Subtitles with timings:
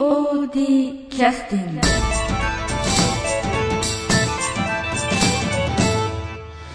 [0.00, 1.80] POD キャスティング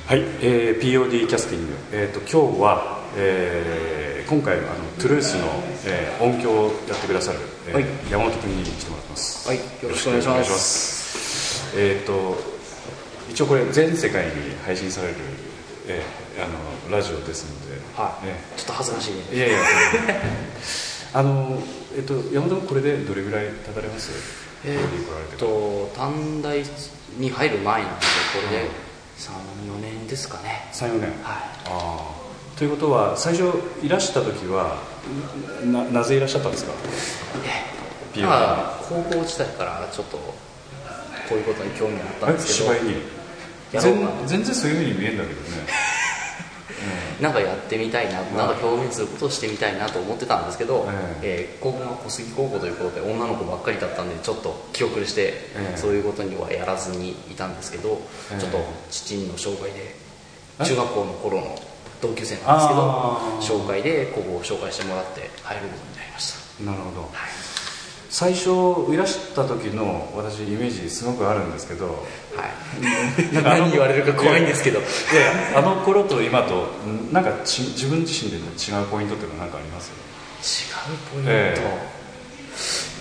[0.05, 4.67] はい、えー POD キャスティング、えー、と今日は、えー今回あの
[4.99, 5.47] トゥルースの、
[5.87, 7.85] えー音響をやってくださる、えーはい。
[8.11, 9.49] 山本君に来てもらってます。
[9.49, 11.73] はいよろしくお願いします。
[11.79, 12.37] えっ、と
[13.31, 14.31] 一応これ全世界に
[14.63, 15.15] 配信される、
[15.87, 16.47] えーあ
[16.91, 18.27] のラジオですので、はい。
[18.27, 19.21] ねちょっと恥ずかしいね。
[19.33, 19.57] いやいや
[21.17, 21.57] あの
[21.95, 24.11] えっ、と山本君これでどれぐらい経たれます？
[24.65, 26.61] えーっと短大
[27.17, 28.69] に入る前なんでこれで
[29.17, 30.67] 34年ですかね。
[30.73, 31.09] 34年。
[31.23, 34.77] はああということは最初いらした時は
[35.63, 36.73] ななぜいらっしゃったんですか？
[38.15, 40.33] いまあ高校時代からちょっとこ
[41.31, 42.73] ういうことに興味があったんえですけど。
[42.75, 43.15] 芝居に？
[44.27, 45.47] 全然そういうふうに見えるんだけどね
[47.21, 50.87] なんかやってみたいななんか表現することをしてみたいなと思ってたんですけど、
[51.21, 58.59] ええー高校が小杉高校ということで女の子ばっかりだったんでちょっと気遅れして、ええそういうことにはやらずにいたんですけど、ええちょっと
[58.91, 59.95] 父の紹介で
[60.59, 60.63] え？
[60.65, 61.55] 中学校の頃の
[62.01, 66.63] 同級生なんですけど紹介でここを紹介してもらって入ることになりました。
[66.63, 67.09] なるほど
[68.09, 68.49] 最初
[68.93, 73.43] いらした時の私イメージすごくあるんですけどはい。
[73.43, 74.79] 何言われるか怖いんですけど。
[74.79, 79.91] いやあの頃と今とんなんかち自分自身での違うポイントっていうのは何かあります？
[80.45, 81.55] 違うポイント、え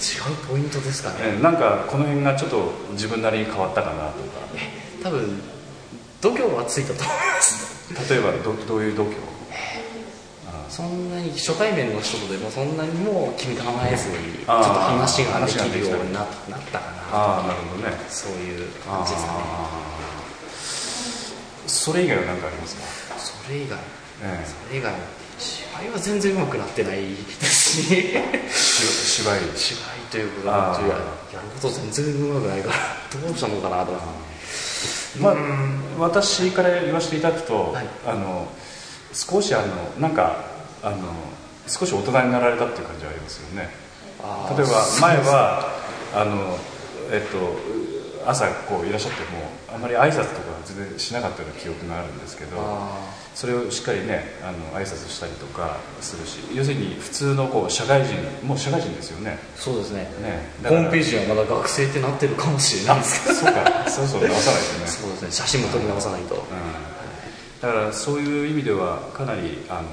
[0.01, 4.41] 違うポイントですかね、えなんかこの辺がちょっと自分なりに変わったかなとか。
[5.03, 5.43] 多分
[6.23, 8.11] 度胸はついたと思います。
[8.11, 9.17] 例えばどどういう度胸？
[10.75, 16.29] そんなに初対面の人とでもそんなにもう君構えずにちょっと話ができるようにななっ
[16.73, 16.99] たかな。
[17.13, 17.95] ああなるほどね。
[18.09, 19.39] そういう感じですかね。
[21.69, 22.83] それ以外は何かありますか、
[23.47, 23.79] それ以外。
[24.25, 24.93] えそれ以外
[25.39, 27.15] 芝居は全然上手くなってないで
[27.47, 28.11] すし。
[29.23, 29.41] 芝居？
[29.55, 30.83] 芝居というかあー。
[30.89, 33.93] ややること全然上手くないからどうしたもんかなと。
[33.93, 34.01] か
[35.21, 35.35] まあ、
[36.01, 37.87] 私から言わせていただくと、はい。
[38.05, 38.49] あの
[39.13, 39.67] 少しあの
[40.01, 40.53] なんか
[40.85, 40.97] あの
[41.67, 43.71] 少し大人になられたっていう感じはありますよね。
[44.57, 45.73] 例えば前は
[46.15, 46.59] あの
[47.11, 58.15] えっと朝こういらっしゃってもあまり挨拶とか全然しなかったような記憶があるんですけどあそれをしっかりねあの挨拶したりとかするし要するに普通のこう社会人
[58.47, 59.39] もう社会人ですよね。
[59.57, 60.03] ーそうですね。
[60.23, 60.49] ね。
[60.63, 63.35] ホームページジはまだ学生ってなってるかもしれないですけど。
[63.35, 63.91] そうか。
[63.91, 64.87] そうそう直さないとね。
[64.87, 65.31] そうですね。
[65.33, 66.41] 写真も撮り直さないと、うん。
[67.61, 69.89] だからそういう意味ではかなりあの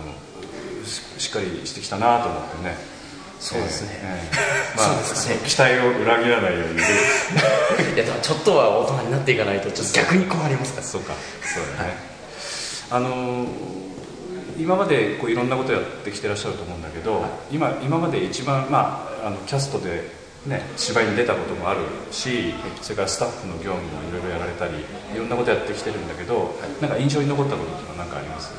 [0.85, 2.77] ししっかりしてきたなと思ってね。
[3.39, 3.89] そうですね。
[4.03, 4.37] ええ。
[4.37, 4.37] え
[4.73, 5.39] えまあね。
[5.45, 6.75] 期待を裏切らないように。
[7.95, 10.87] いやちょっとは大人になっていかないとちょっと逆に困りますから。
[10.87, 11.13] そうか。
[11.53, 11.97] そうだね、
[12.91, 13.47] あの
[14.59, 20.03] 今までこういろんなことやってきてらっしゃると思うんだけど、今今まで一番、まあ、あのキャストで、
[20.45, 21.79] ね、芝居に出たこともある
[22.11, 24.73] し、それからスタッフの業務もいろいろやられたり
[25.15, 28.51] いろんなことやってきてるんだけど、なんか印象に残ったことっていうのは何かあります？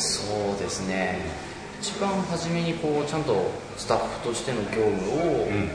[0.00, 1.20] そうですね。
[1.80, 5.70] 一番初めにこうちゃんとスタッフとしての業務を、うん。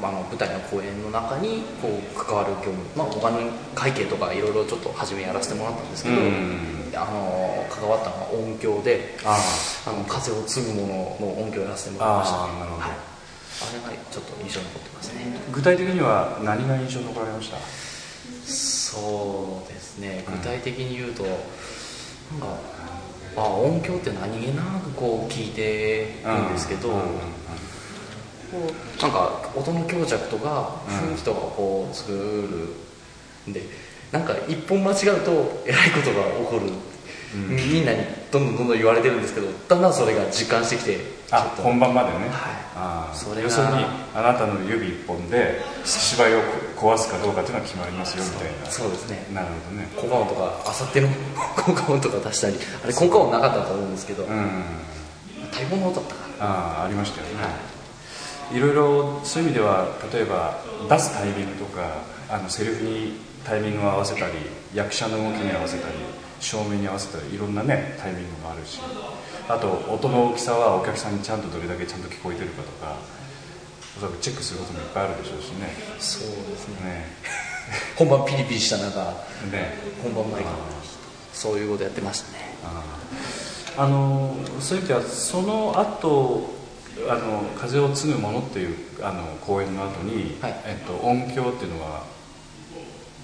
[0.00, 6.92] あ、あの舞台の公演の中にこう関わる業務、まあ、お金会計とかいろいろちょっと初めやらせてもらったんですけど、うん。
[6.94, 9.36] あの関わったのは音響であ
[9.86, 12.82] あの風を継ぐものの音響をやらせてもらいました、あーなるほど。
[12.82, 12.94] はい、あ
[13.90, 15.40] れがちょっと印象に残ってますね。
[15.52, 17.58] 具体的には何が印象に残られました？
[18.46, 20.24] そうですね。
[20.26, 21.38] 具体的に言うと、なんか
[23.40, 27.02] あ音響って何気なくこう聞いてるんですけど、うんうん
[28.50, 31.10] こうなんか音の強弱とかうん。
[31.10, 33.60] 雰囲気とかをこう作るんで
[34.10, 36.72] なんか一本間違うとえらいことが起こる、
[37.34, 37.56] うん。
[37.56, 37.98] みんなに
[38.30, 42.30] どんどんどんどん言われてるんですけどだんだんそれが実感してきてあ本番までね、はい。
[42.74, 43.14] ああ。
[43.14, 43.42] それが。
[43.42, 43.84] 要するに
[44.14, 46.40] あなたの指一本で芝居を
[46.74, 48.70] 壊すかどうかっていうのは決まりますよみたいな。
[48.70, 49.26] そうですね。
[49.34, 49.88] なるほどね。
[49.94, 54.62] 効果音とかあさっての 効果音とか出したりあれ効果音なかったと思うんですけど、うん
[55.76, 56.46] の音だったかな。
[56.46, 57.32] ああありましたよね、
[58.52, 61.98] いろいろそういう意味では例えば出すタイミングとか
[62.30, 64.34] あのセリフにタイミングを合わせたり
[64.72, 65.94] 役者の動きに合わせたり
[66.40, 68.80] 照明に合わせたりいろんなねタイミングもあるし。
[69.48, 72.96] あと音の大きさはお客さんにちゃんとどれだけちゃんと聞こえてるかとか
[73.96, 75.72] おそらくチェックすることもいっぱいあるでしょうしね。
[75.98, 76.90] そうですね。
[76.90, 77.06] ね。
[77.96, 79.00] 本番ピリピリした中
[79.50, 79.72] ね。
[80.02, 80.56] 本番前から
[81.32, 82.38] そういうことやってましたね。
[82.62, 82.84] あ
[83.78, 83.88] あ。
[83.88, 86.50] のそういう意味ではその後
[87.08, 90.60] あの風を継ぐものっていうあの公演の後に、はい。
[90.66, 92.04] えっと、音響っていうのは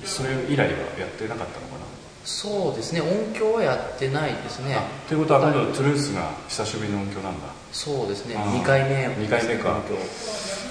[0.04, 1.84] それ以来はやってなかったのかな？
[2.24, 3.00] そうですね。
[3.02, 4.78] 音響はやってないですね。
[5.08, 7.48] ということは今度トゥルースが久しぶりの音響なんだ。
[7.70, 8.36] そうですね。
[8.36, 8.60] あー。
[8.60, 9.14] 2回目。
[9.18, 9.80] 二回目か。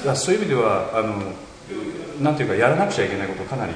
[0.03, 1.31] いやそういう意味ではあの
[2.21, 3.73] なんていうかやらなくちゃいけないことかなり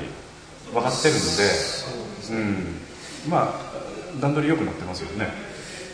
[0.73, 1.87] 分かってるので。
[2.29, 2.81] うん、
[3.29, 5.29] まあ段取り良くなってますよね。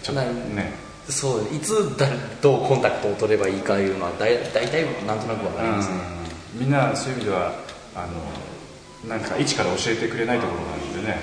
[0.01, 0.71] ちょっとね。
[1.09, 5.95] そういつ誰どうコンタクトを取ればいいかいうのはだい大体なんとなくわかりますね、
[6.55, 6.59] うん。
[6.61, 7.53] みんなそういう意味では
[7.93, 11.17] あのなんか一から教えてくれないところがあるんでね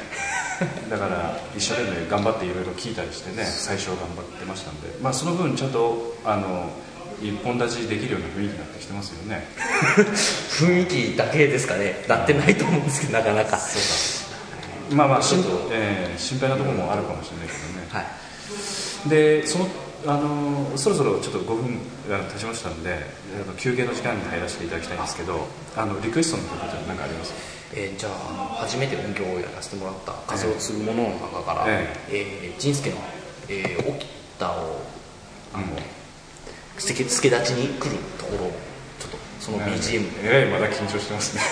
[0.90, 6.70] だから一生懸命頑張っていろいろ聞いたりしてね最初は頑張ってましたんで、まあ、その分ちゃんとあの
[7.22, 9.46] 一本立ちできるような雰囲気になってきてますよね。
[10.50, 12.02] 雰囲気だけですかね。
[12.08, 13.58] なってないと思うんですけどなかなか。
[13.58, 13.82] そう
[14.90, 14.96] か。
[14.96, 17.86] まあまあしん、えー心配なところもあるかもしれないけどね。
[17.90, 19.08] はい。
[19.10, 19.68] でその
[20.06, 21.78] あのそろそろちょっと5分
[22.08, 23.04] が経ちましたんで
[23.58, 25.46] 休憩の時間に入らせていただきたいんですけど
[25.76, 25.84] あ。
[25.84, 28.12] のリクエストの曲って何かありますえーじゃあ
[28.60, 32.54] 初めて音響をやらせてもらった「風を継ぐもの」の中から、ええ。
[32.56, 32.96] ー仁助の
[33.48, 34.08] 「えー、起き
[34.38, 34.80] た」を
[35.54, 36.80] あの、うん。
[36.80, 38.52] 助助立ちに来るところを
[38.98, 41.42] ちょっとその BGM で、えらいまだ緊張してますね。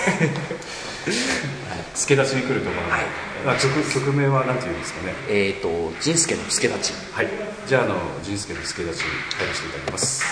[1.94, 3.02] 助立ちに来るところ、はい。
[3.46, 5.14] あ曲曲名は何て言うんですかね？
[5.28, 7.28] えっ、と仁助の助立ちはい。
[7.66, 10.24] じゃああの仁助の助立ち入らせていただきます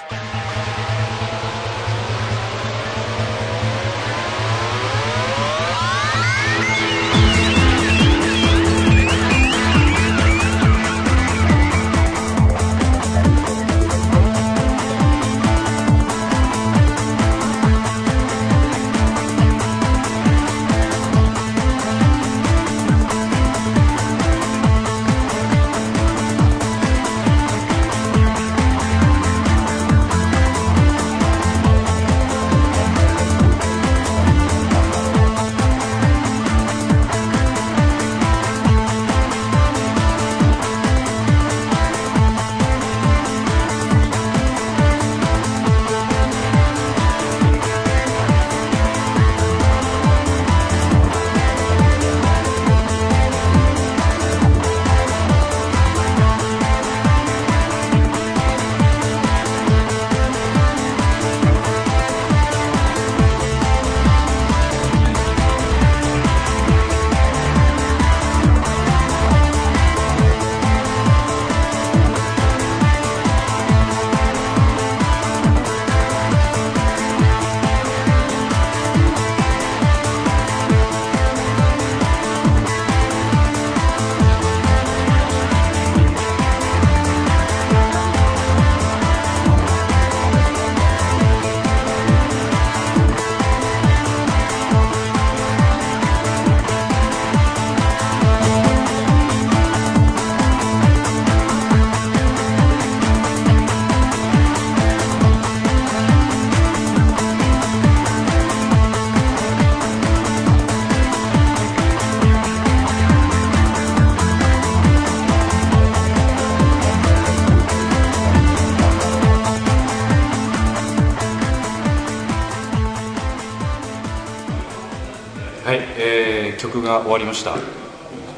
[126.37, 127.55] えー曲が終わりました。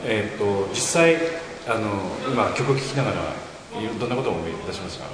[0.04, 1.16] えっ、と実際
[1.66, 1.90] あの
[2.30, 5.04] 今曲聴きながらいどんなことを思い出しました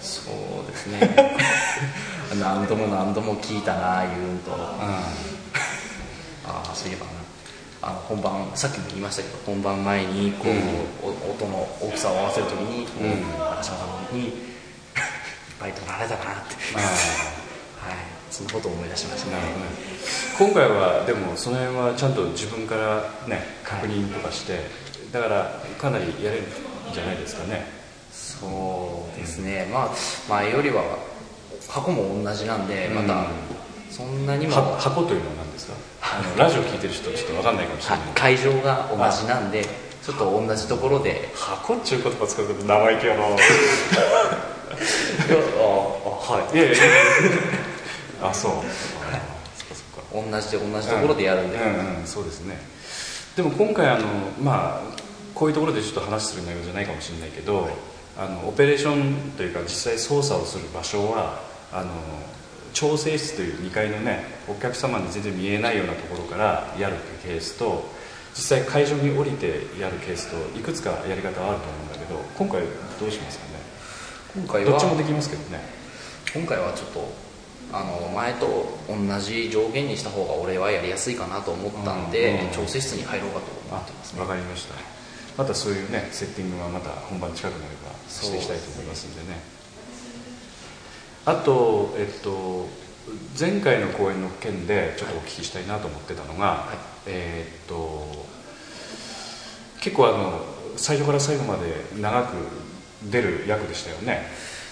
[0.00, 1.38] そうですね。
[2.40, 4.38] 何度も何度も聞いたな言うん。
[4.40, 5.04] とあ
[6.44, 7.12] あそういえばな。
[7.82, 10.46] あの本番さっきも言いましたけど本番前にこ
[11.04, 13.30] う、お音の大きさを合わせるときに、うん。
[13.38, 14.32] 中島さんに いっ
[15.60, 16.56] ぱい取られたなって。
[17.78, 19.30] はいそのことを思い出しました。
[19.30, 19.70] ねなるほどね。
[20.38, 24.60] 今回はでもその辺はちゃんと自分からね確認とかして、
[25.12, 26.46] だからかなりやれるん
[26.92, 27.66] じゃないですかね。
[28.12, 29.90] そうですね、まあ
[30.28, 30.82] 前よりは
[31.68, 33.26] 箱も同じなんでまたうん
[33.90, 35.74] そんなにも、は箱というのは何ですか？
[36.02, 38.08] あの ラジオ聞いてる人ちょっと分かんないかもしれはない。
[38.14, 39.64] 会場が同じなんで
[40.04, 41.30] ちょっと同じところで。
[41.34, 43.38] 箱っちゅう言葉使うと生意気やないやあ
[46.04, 46.56] あはい。
[46.56, 46.84] いやいやいや
[48.22, 48.52] あそう。
[48.52, 48.62] あ
[49.56, 50.28] そっかそっか。
[50.30, 52.06] 同じで同じところでやるんで、うんうんうん。
[52.06, 52.58] そうですね。
[53.36, 54.06] でも今回あの
[54.42, 54.96] まあ
[55.34, 57.68] こういうところでちょっと話する内容じゃないかもしれないけど、
[58.16, 61.42] あのオペレーションというか実際操作をする場所は
[61.72, 61.90] あの
[62.72, 67.84] 調整室という2階のねお客様に全然見えないようなところからやるケースと
[68.34, 72.62] 実際会場に降りてやるケースといくつかやり方はあると思うんだけど今回
[73.00, 73.60] どうしますかね？
[74.34, 75.60] 今回はどっちもできますけどね。
[76.34, 77.25] 今回はちょっと
[77.72, 84.20] あの前と同じ上限にした方が俺はやりやすいかなと思ったんで、うん調整室に入ろうかと思あってますね。
[84.20, 84.74] わかりました。
[85.36, 89.40] またそういうねセッティングはまた本番近くなればしていきたいと思いますんでね。
[91.26, 92.68] あとえっと
[93.38, 98.26] 前回の公演の件でちょっとお聞きしたいなと思ってたのが、はい、えー、っと
[99.80, 100.44] 結構あの
[100.76, 102.34] 最初から最後まで長く
[103.04, 104.26] 出る役でしたよね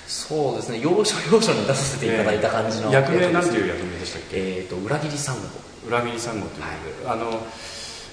[0.07, 0.81] そうですね。
[0.81, 4.37] 要所要所に出させていただいた感じの、えー、役名なんていう役名でしたっけ？
[4.37, 5.43] えー、っと裏切りサンゴ
[5.89, 7.47] 裏切りサンゴということで、はい、あの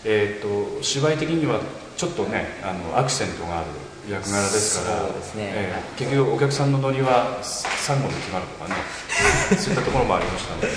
[0.06, 1.60] えー、っと芝居的には
[1.98, 3.68] ちょっとねあのアクセントがある
[4.10, 8.76] 役柄ですからそうですね、えー、結局お客さんのノリはサンゴで決まるとかね
[9.58, 10.68] そういったところもありましたので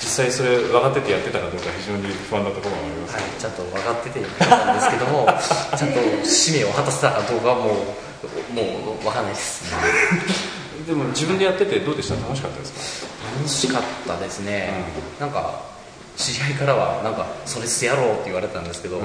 [0.00, 5.28] 実際それ分かっててやってたかどうか非常に不安なところもあります、はい、ちゃんと分かっててやってたんですけども
[5.76, 7.76] ちゃんと使命を果たせたかどうかはもう
[8.54, 9.64] もう分かんないです
[10.86, 12.14] でも自分でやっててどうでした？
[12.14, 13.12] 楽しかったですか？
[13.36, 14.70] 楽しかったですね、
[15.18, 15.62] うん、なんか
[16.16, 19.04] 知り合いからはなんかそれ素やろうって言われたんですけど、うん、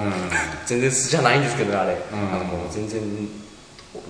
[0.65, 3.01] 全然素じゃないんですけどねあれ、うん、あのもう全然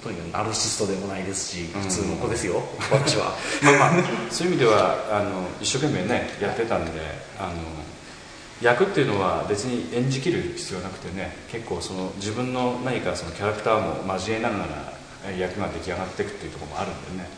[0.03, 3.31] とにかくナルシストでもないですし普通の子ですよ、私は。
[3.63, 6.91] まあまあそういう意味ではあの一生懸命ねやってたんで
[7.39, 7.53] あの
[8.61, 17.29] 役っていうのは別に演じきる必要なくてね結構その自分の何かそのキャラクターも交えながら役が出来上がっていくっていうところもあるんでね、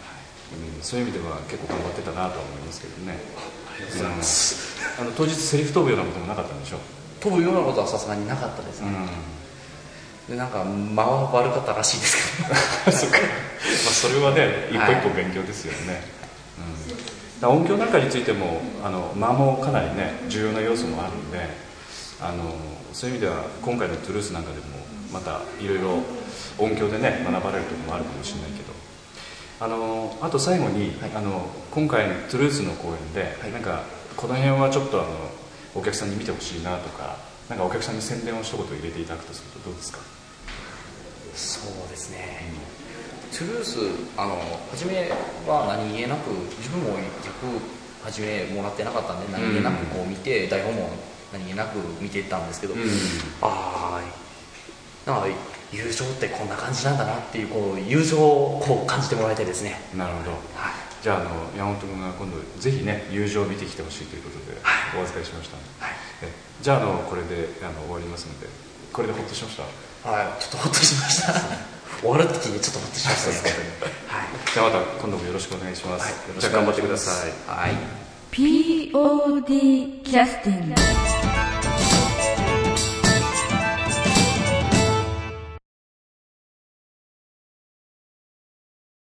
[0.52, 3.20] うん、そういう意味では結構頑張ってたなとは思いますけどね。
[3.68, 6.80] ありがとうございます、うん、あの当日セリフ飛ぶようなこともなかったんでしょう。
[7.20, 8.88] 飛ぶようなことはさすがになかったですね、
[10.28, 10.36] うん。
[10.36, 12.56] でなんか間は悪かったらしいですけど。
[12.92, 16.02] そまあそれはね一歩一歩勉強ですよね、
[17.42, 21.40] はい、うん、音響なんかについてもあの間もかなりね重要な要素もあるんで
[22.22, 22.56] あの
[22.94, 24.64] そういう意味では今回のトゥルースなんかでも
[25.12, 26.04] またいろいろ
[26.58, 28.79] 音響でね学ばれるところもあるかもしれないけど
[29.60, 33.84] あのあと最後に、はい、あの今回のトゥルースの公演で、はい、なんか
[34.16, 35.10] この辺はちょっとあの
[35.76, 37.18] お客さんに見てほしいなとか
[37.50, 40.00] なんかお客さんに宣伝を一言入れていただくとするとどうですか？
[41.36, 42.54] そうですね、
[43.32, 43.80] うん、トゥルース
[44.18, 44.40] あの
[44.72, 45.10] 初め
[45.48, 47.04] は何気なく自分も役
[48.04, 50.90] 初めもらってなかったんで何気なくこう見て、うん、台本も
[51.34, 52.82] 何気なく見てたんですけど、うん、
[53.42, 54.02] ああ
[55.72, 59.80] 友情ってこんな感じなんだなっていうこう友情をこう感じてもらいたいですね。
[59.96, 60.42] なるほど、はい、
[61.02, 64.58] じゃああの山本君が今度ぜひね友情を見てきてほしいということで
[64.98, 65.96] お預かりしました、はい、
[66.62, 68.48] じゃああのこれであの終わりますので
[68.92, 69.64] これでほっとしました？
[70.10, 70.42] はい。
[70.42, 71.34] ちょっとほっとしました。
[72.02, 77.76] 終わるって聞いてちょっとほっとしました、はい、じゃあまた今度もよろしくお願いします、はい、じゃあ頑張ってくださいはい
[78.32, 80.76] POD キャスティング